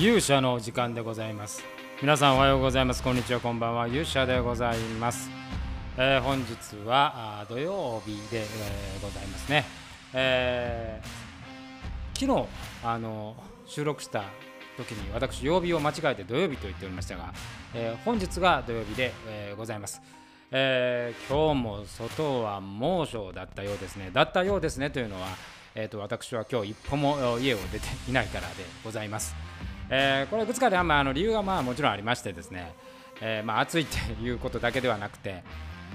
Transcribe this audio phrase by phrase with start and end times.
[0.00, 1.64] 勇者の時間でございます。
[2.00, 3.02] 皆さんおはようございます。
[3.02, 3.88] こんにちはこんばんは。
[3.88, 5.28] 勇者でございます、
[5.96, 9.64] えー、本日は土曜日で、えー、ございますね、
[10.14, 12.46] えー、昨日
[12.84, 13.34] あの
[13.66, 14.22] 収録した
[14.76, 17.34] 時に私曜日を間違えて土曜日と言っておりましたが、
[17.74, 20.00] えー、本日が土曜日で、えー、ございます、
[20.52, 24.12] えー、今日も外は猛暑だったようですね。
[24.12, 25.26] だったようですねというのは
[25.74, 29.36] えーと、私は今日一歩も家を出ていないからでございます。
[29.90, 32.74] えー、これいくつかであんまあの理由がまあもちろんありましてですね、
[33.20, 35.42] えー、まあ暑いっていうことだけではなくて、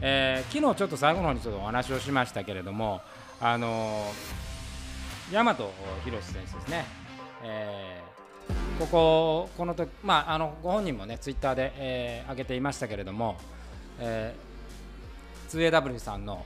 [0.02, 3.02] えー、昨日ちょっと最後の方にちょっとお話をしましたけれども、
[3.40, 6.86] あのー、大和宏選手ですね、
[7.44, 13.38] えー、ここ、この時まあ、あのご本人もね、ツイッターで、えー、上げていましたけれども、
[14.00, 16.46] えー、2AW さんの、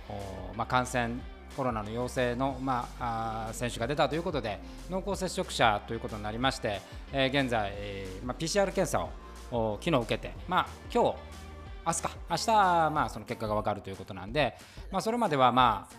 [0.56, 1.16] まあ、感染
[1.56, 4.60] コロナの陽性の、まあ、あ選手が出たということで
[4.90, 6.82] 濃厚接触者ということになりまして、
[7.12, 9.08] えー、現在、えーまあ、PCR 検査
[9.52, 11.18] を昨日受けて、まあ、今日
[11.86, 12.48] 明日か明日、
[12.92, 14.56] まあ、その結果が分かるということなんで、
[14.92, 15.96] まあ、それまでは、まあ、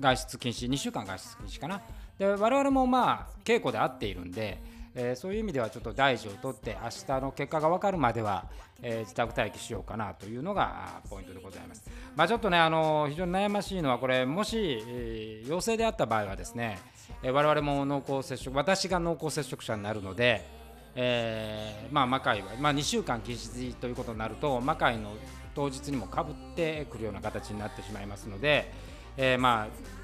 [0.00, 1.82] 外出禁止2週間外出禁止かな。
[2.18, 4.58] で我々もまあ稽古で合っているんで
[4.98, 8.46] えー、そういう意味ではちょっと大事を取って明日の結果が分かるまでは、
[8.82, 11.88] えー、自宅待機しようかなというのがポイントでございます。
[12.16, 16.78] まあ、ちょっとねあの非常に悩ましいのはこれもし、えー、陽性であった場合はですね、
[17.22, 20.46] えー、我々も濃厚接触私が濃厚接触者になるので、
[20.94, 25.12] えー、まあ魔界は、まあ、2週間禁止ということになると魔界の
[25.54, 28.72] 当日にもかぶってくるような形になってしまいますので、
[29.18, 29.96] えー、まあ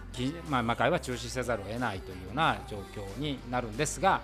[0.51, 4.21] まあ、魔界は中止せざるを得ないというような状況になるんですが、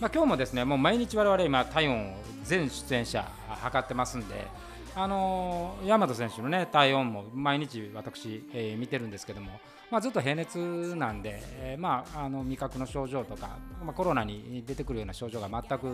[0.00, 4.46] まあ、今日もですねもう毎日我々今体温を全出演者測ってますんで
[4.94, 9.50] あのー、大和選手のね体温も毎日私、えー、見てるんですけども、
[9.90, 10.58] まあ、ずっと平熱
[10.96, 15.88] なんで、えー、まあ、あの味覚の症状とか、まあ、コロナに出てくるような症状が全く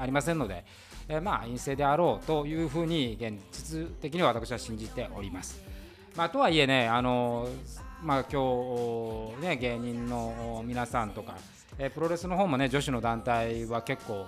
[0.00, 0.64] ありませんので、
[1.08, 5.62] えまあ、陰性であろうというふうに現実的には私は信じております。
[6.16, 7.48] まあ、とはいえね、あの
[8.02, 11.36] まあ、今日ね芸人の皆さんとか
[11.78, 14.26] えプロレスの方もね女子の団体は結構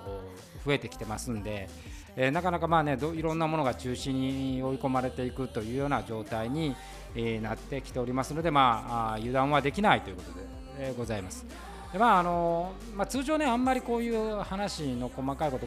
[0.65, 1.69] 増えてきてますんで、
[2.17, 6.77] えなかなかまあねいろんなものが中止に追い込まれていくというような状態に、
[7.17, 10.47] えなってきておりますので、まあ、油断はできないということで、
[10.79, 11.45] えございます。
[11.93, 15.67] でまああのまあ、通常ね、あんまりこういう話の細かいこと、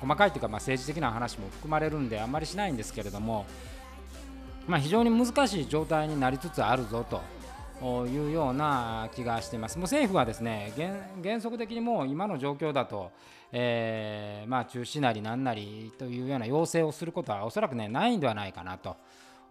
[0.00, 3.46] 細かいというか、まあ、政治的な話も含まれるんで、あんまりしないんですけれども、
[4.68, 7.20] まあ、非常に難しい状態になりつつあるぞと。
[7.80, 9.78] いうような気がしています。
[9.78, 10.72] もう政府はですね
[11.22, 13.12] 原則的にもう今の状況だと、
[13.52, 18.96] えー、まあ、中止なりなんなりというような要請をすることはおそらくねないんではないかなと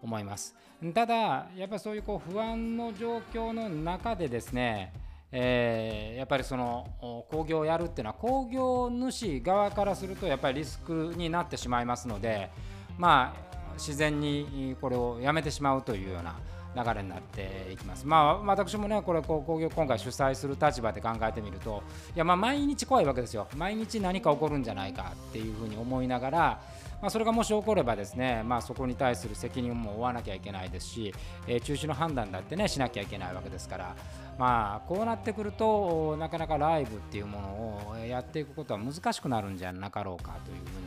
[0.01, 0.53] 思います。
[0.93, 4.91] ただやっぱりそういうこう不安の状況の中でですね
[5.31, 12.49] えー、やっぱりその工業をやるっていうのは工業主側からするとやっぱりリスクになってしまいますので
[12.97, 13.46] まあ
[13.77, 16.35] 自然にこれをやめてしまうというような
[16.83, 18.05] 流れになっていきます。
[18.05, 21.81] まあ、私もね、これ、こう工業今回主催する立場で考えてみると、
[22.15, 23.47] いや、まあ、毎日怖いわけですよ。
[23.55, 26.61] 毎日何か起こるんじゃないかっていうふうに思いながら、
[27.01, 31.13] まあ、それがもし起こればですね、まあ、そこに対する責任も負わなきゃいけないですし、
[31.47, 33.95] えー、中止の判断だってね、しなきゃいけないわけですから、
[34.37, 37.47] まあ、こうなってくると、なかなかライブっていうもの
[37.91, 40.86] をやっていくことは難しくなるんじゃなかろうかというふう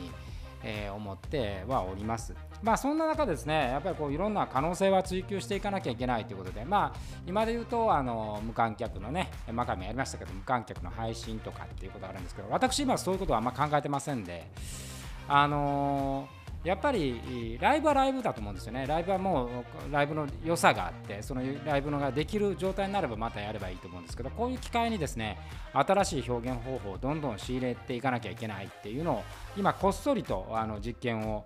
[0.63, 2.35] えー、思ってはおります。
[2.61, 14.49] まあそんな中ですね、やっぱりこういろんな可能性は追求していかなきゃいけないということで、まあ今で言うとあの無観客のね、真壁もやりましたけど無観客の配信とかっていうことがあるんですけど、私今そういうことはあんま考えてませんで、
[15.27, 18.85] あのーやっぱりライブはライブだと思うんですよね。
[18.85, 19.49] ライブはもう
[19.91, 25.37] ライブの良さがあって、そのライブのができる状態になればまたやればいいと思うんですけど、こういう機会にですね、
[25.73, 29.23] 新しい表現方法をどんどん仕入れていかなきゃいけないっていうのを、
[29.57, 31.45] 今こっそりとあの実験を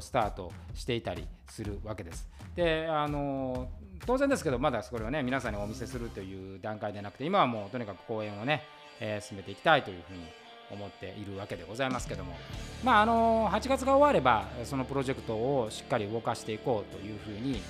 [0.00, 2.26] スタートしていたりするわけです。
[2.54, 3.68] で、あの
[4.06, 8.62] 当然ですけど、まだこれをね、皆さんにお見せするという段階でなくて、今はもうとにかく講演をね、
[9.00, 10.43] えー、進めていきたいというふうに
[10.74, 12.36] 思っているわけでございますけども、
[12.82, 17.62] まあ、あの8月が終わればそのプロジェクトをしっかり動かしていこうというふうに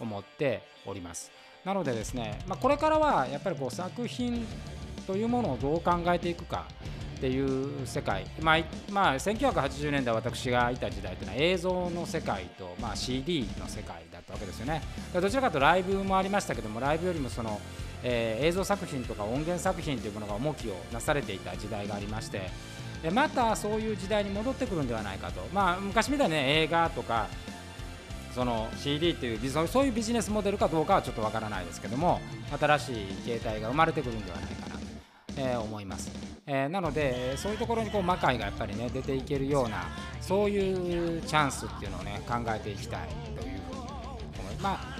[0.00, 1.30] 思っております。
[1.64, 4.46] なのでですね、まあ、これからはやっぱりこう作品
[5.06, 6.66] というものをどう考えていくか
[7.16, 8.58] っていう世界、まあ
[8.90, 14.82] まあ、1980年代私がいた時代というのは映像の世界と、まあ、CD の世界だったわけですよね。
[15.14, 17.58] どちらかというとライブもありましたけどもライブよりもその
[18.08, 22.50] えー、映像作品とか音源作品というものが重きをなされていた時代がありまして
[23.02, 27.26] でまたそういう時代に戻ってくるんではないかと、まあ、昔みたいに、ね、映画とか
[28.32, 32.20] その CD というそういうビジネスモデルかどうかはちょっとわからないですけども
[32.56, 34.86] 新しい形態が生まれてくるんではないかなと
[35.38, 36.10] えー、思います。
[36.46, 39.84] えー、なのでそういうところにこう魔界がやっぱりね出ていけるような
[40.20, 43.00] そういうチャンスっていうのをね考えていきたい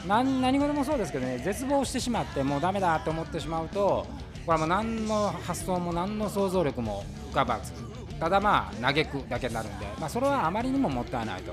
[0.06, 4.06] 何何事もそうですけどね絶望してしまってもうダメだと思ってしまうと
[4.47, 7.73] これはもう何の発想も何の想像力も浮かばず
[8.19, 11.53] ただまあ嘆くだけになるんで、まあ、それはあまりにももったいないと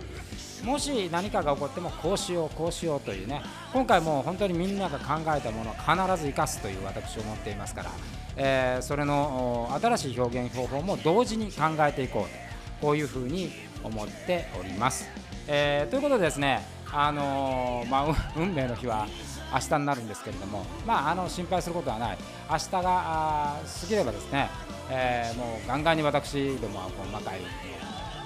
[0.65, 3.41] もし何かが起こってもこうしようこうしようというね
[3.73, 7.91] 今回もう本当にみんなが考えたものを必ず生かすという私思っていますから、
[8.37, 12.43] えー、それの新しい表現方法も同時に考えていこうと
[12.83, 13.49] こういうふうに
[13.81, 15.07] 思っております。
[15.47, 19.07] えー、ということでですね、あのー、まあ、 運命の日は
[19.51, 22.17] 明日になるんですけれども、まあ、あの心配することはない、
[22.49, 24.49] 明日が過ぎればですね、
[24.89, 27.47] えー、もうガンガンに私どもはこう魔界の、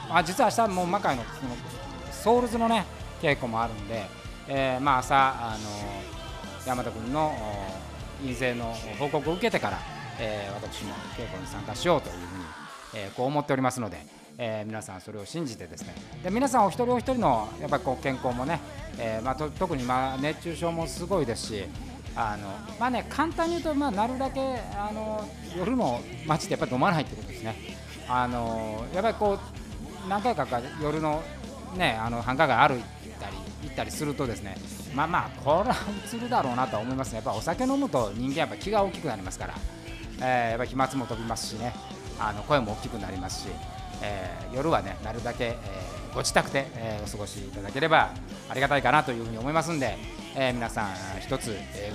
[0.09, 1.55] あ実は明日もう魔界のその
[2.11, 2.85] ソウルズのね
[3.21, 4.05] 稽古もあるんで、
[4.47, 5.69] えー、まあ朝あの
[6.65, 7.33] 山田君の
[8.21, 9.79] 陰性の報告を受けてから、
[10.19, 12.43] えー、私も稽古に参加しようというふうに、
[12.95, 14.05] えー、こう思っておりますので、
[14.39, 15.95] えー、皆さんそれを信じてですね。
[16.23, 18.59] で皆さんお一人お一人のやっぱりこう健康もね、
[18.99, 21.63] えーまあ、と特にまあ熱中症もすごいですし
[22.15, 22.47] あの
[22.79, 24.39] まあね簡単に言うとまあなるだけ
[24.75, 27.55] あの夜の街でやっぱり飲まないってことですね。
[28.07, 29.39] あのやっぱりこ
[30.05, 31.23] う何回かか夜の
[31.75, 32.83] ねあの繁華街歩い
[33.19, 34.55] たり行ったりするとですね
[34.95, 35.75] まあまあこれは
[36.13, 37.15] 映るだろうなとは思いますね。
[37.15, 39.55] やっぱお酒飲むと人間やっぱ気が大きくなりますから、
[40.21, 41.73] えー、やっぱ飛沫も飛びますしね。
[42.19, 43.47] あの声も大きくなりますし、
[44.01, 48.09] えー、夜はねなるだけ、えー、ご自宅で、えー、お過ごしいただければ
[48.49, 49.97] ありがたいかなというふうに思いますんで、
[50.35, 50.89] えー、皆さん
[51.19, 51.91] 一つ、え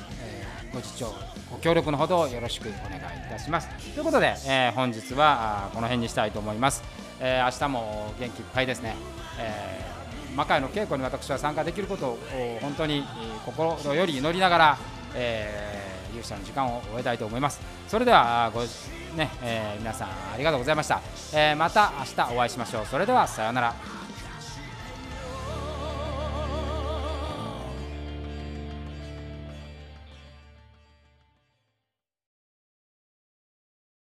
[0.71, 1.13] ー、ご視聴
[1.51, 3.69] ご協力のほどよろしくお願いいたします。
[3.95, 6.83] ということで、えー、本日はこの辺にしたいと思います、
[7.21, 8.97] えー、明日も元気いっぱいですね、
[9.39, 12.19] えー、魔界の稽古に私は参加できることを
[12.61, 13.05] 本当に
[13.45, 14.79] 心より祈りながら、
[15.15, 17.61] えー、勇者の時間を終えたいと思います。
[17.89, 18.63] それではご
[19.17, 21.01] ね、えー、皆さんありがとうございました、
[21.33, 22.87] えー、また明日お会いしましょう。
[22.87, 24.02] それではさようなら。